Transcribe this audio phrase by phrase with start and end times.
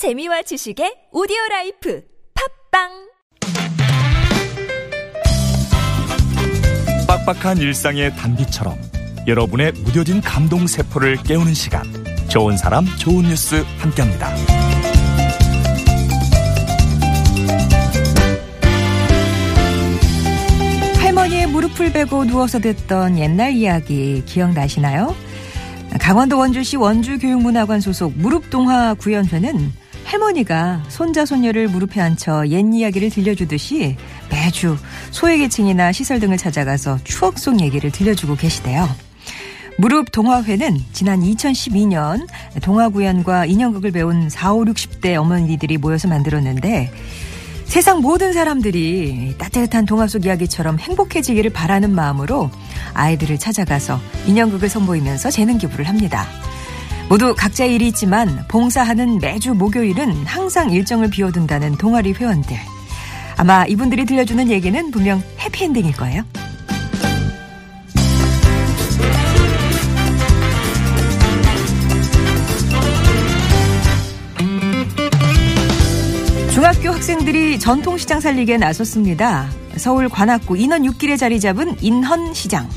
[0.00, 2.02] 재미와 지식의 오디오 life
[2.72, 2.88] 팟빵
[7.06, 8.78] 빡빡한 일상의 단비처럼
[9.26, 11.84] 여러분의 무뎌진 감동 세포를 깨우는 시간
[12.30, 14.28] 좋은 사람 좋은 뉴스 함께합니다.
[21.02, 25.14] 할머니의 무릎을 베고 누워서 듣던 옛날 이야기 기억나시나요?
[26.00, 33.96] 강원도 원주시 원주교육문화관 소속 무릎동화 구연회는 할머니가 손자 손녀를 무릎에 앉혀 옛 이야기를 들려주듯이
[34.28, 34.76] 매주
[35.12, 38.88] 소외계층이나 시설 등을 찾아가서 추억 속 얘기를 들려주고 계시대요.
[39.78, 42.26] 무릎 동화회는 지난 2012년
[42.60, 46.92] 동화구연과 인형극을 배운 4, 5, 60대 어머니들이 모여서 만들었는데
[47.66, 52.50] 세상 모든 사람들이 따뜻한 동화 속 이야기처럼 행복해지기를 바라는 마음으로
[52.94, 56.26] 아이들을 찾아가서 인형극을 선보이면서 재능 기부를 합니다.
[57.10, 62.56] 모두 각자의 일이 있지만 봉사하는 매주 목요일은 항상 일정을 비워둔다는 동아리 회원들.
[63.36, 66.22] 아마 이분들이 들려주는 얘기는 분명 해피엔딩일 거예요.
[76.52, 79.50] 중학교 학생들이 전통시장 살리기에 나섰습니다.
[79.76, 82.68] 서울 관악구 인원 6길에 자리 잡은 인헌시장.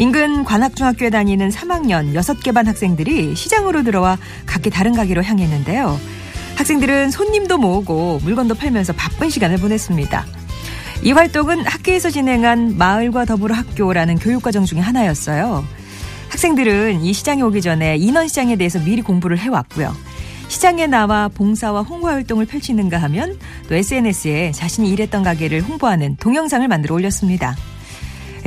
[0.00, 6.00] 인근 관악중학교에 다니는 3학년 6개 반 학생들이 시장으로 들어와 각기 다른 가게로 향했는데요.
[6.56, 10.24] 학생들은 손님도 모으고 물건도 팔면서 바쁜 시간을 보냈습니다.
[11.02, 15.66] 이 활동은 학교에서 진행한 마을과 더불어 학교라는 교육과정 중에 하나였어요.
[16.30, 19.94] 학생들은 이 시장에 오기 전에 인원시장에 대해서 미리 공부를 해왔고요.
[20.48, 26.94] 시장에 나와 봉사와 홍보 활동을 펼치는가 하면 또 SNS에 자신이 일했던 가게를 홍보하는 동영상을 만들어
[26.94, 27.54] 올렸습니다.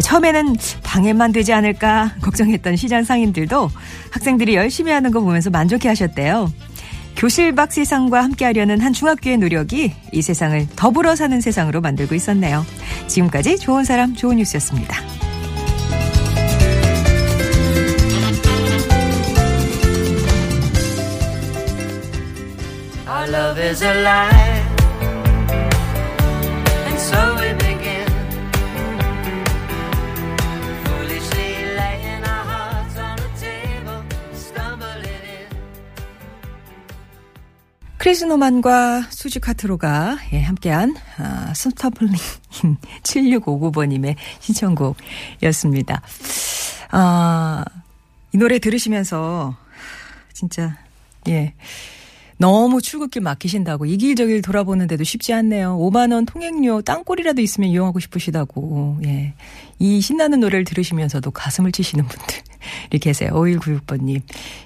[0.01, 3.69] 처음에는 방해만 되지 않을까 걱정했던 시장 상인들도
[4.11, 6.51] 학생들이 열심히 하는 거 보면서 만족해 하셨대요.
[7.15, 12.65] 교실 밖 세상과 함께하려는 한 중학교의 노력이 이 세상을 더불어 사는 세상으로 만들고 있었네요.
[13.07, 14.97] 지금까지 좋은 사람 좋은 뉴스였습니다.
[23.33, 24.52] Love is alive, and
[38.03, 42.11] 크리스 노만과 수지 콰트로가 예, 함께한 아, Stumblin' In
[43.01, 46.01] 7659번님의 신청곡이었습니다.
[46.91, 47.63] 아,
[48.33, 49.55] 이 노래 들으시면서
[50.33, 50.75] 진짜
[51.29, 51.53] 예.
[52.35, 55.77] 너무 출근길 막히신다고 이길저길 돌아보는데도 쉽지 않네요.
[55.77, 58.99] 5만 원 통행료 땅굴이라도 있으면 이용하고 싶으시다고.
[59.05, 59.33] 예.
[59.79, 62.37] 이 신나는 노래를 들으시면서도 가슴을 치시는 분들
[62.91, 63.31] 이 계세요.
[63.33, 64.21] 5196번님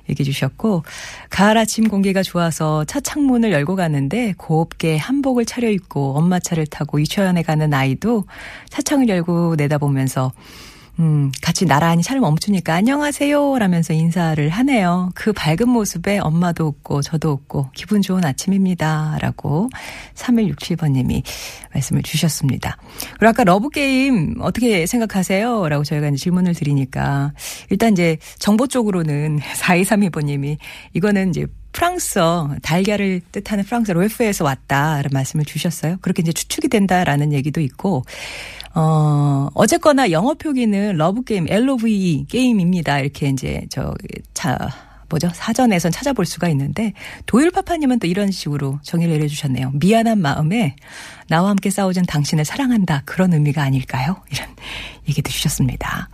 [0.09, 0.83] 얘기해 주셨고
[1.29, 7.43] 가을 아침 공기가 좋아서 차 창문을 열고 가는데 곱게 한복을 차려입고 엄마 차를 타고 유치원에
[7.43, 8.25] 가는 아이도
[8.69, 10.31] 차창을 열고 내다보면서
[10.99, 15.11] 음, 같이 나란히 차를 멈추니까 안녕하세요 라면서 인사를 하네요.
[15.13, 19.17] 그 밝은 모습에 엄마도 웃고 저도 웃고 기분 좋은 아침입니다.
[19.21, 19.69] 라고
[20.15, 21.23] 3167번님이
[21.73, 22.77] 말씀을 주셨습니다.
[23.19, 25.69] 그리고 아까 러브게임 어떻게 생각하세요?
[25.69, 27.33] 라고 저희가 이제 질문을 드리니까
[27.69, 30.57] 일단 이제 정보 쪽으로는 4232번님이
[30.93, 35.97] 이거는 이제 프랑스어 달걀을 뜻하는 프랑스어 l'œuf에서 왔다라는 말씀을 주셨어요.
[36.01, 38.03] 그렇게 이제 추측이 된다라는 얘기도 있고
[38.79, 42.99] 어 어쨌거나 영어 표기는 러브 게임 LOVE 게임입니다.
[42.99, 44.69] 이렇게 이제 저차
[45.09, 45.29] 뭐죠?
[45.33, 46.93] 사전에선 찾아볼 수가 있는데
[47.25, 49.71] 도일 파파님은 또 이런 식으로 정의를 내려주셨네요.
[49.75, 50.75] 미안한 마음에
[51.27, 54.17] 나와 함께 싸워준 당신을 사랑한다 그런 의미가 아닐까요?
[54.31, 54.47] 이런
[55.09, 56.09] 얘기도 주셨습니다.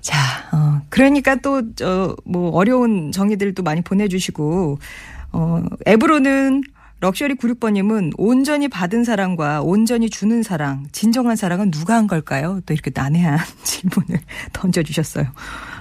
[0.00, 0.16] 자,
[0.52, 4.78] 어, 그러니까 또, 저, 뭐, 어려운 정의들도 많이 보내주시고,
[5.32, 6.62] 어, 앱으로는
[7.00, 12.60] 럭셔리 96번님은 온전히 받은 사랑과 온전히 주는 사랑, 진정한 사랑은 누가 한 걸까요?
[12.66, 14.20] 또 이렇게 난해한 질문을
[14.52, 15.26] 던져주셨어요.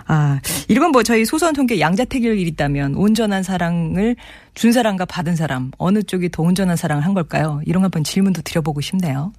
[0.06, 0.39] 아,
[0.69, 4.16] 이건 뭐 저희 소선 통계 양자택일이 있다면 온전한 사랑을
[4.53, 7.62] 준 사람과 받은 사람, 어느 쪽이 더 온전한 사랑을 한 걸까요?
[7.65, 9.33] 이런 거 한번 질문도 드려보고 싶네요.